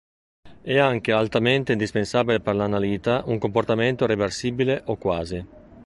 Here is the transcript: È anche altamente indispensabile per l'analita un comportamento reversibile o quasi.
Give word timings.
È 0.63 0.77
anche 0.79 1.11
altamente 1.11 1.73
indispensabile 1.73 2.39
per 2.39 2.55
l'analita 2.55 3.21
un 3.27 3.37
comportamento 3.37 4.07
reversibile 4.07 4.81
o 4.85 4.95
quasi. 4.97 5.45